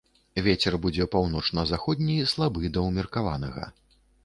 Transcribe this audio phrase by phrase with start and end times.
[0.45, 3.71] Вецер будзе паўночна-заходні, слабы да ўмеркаванага.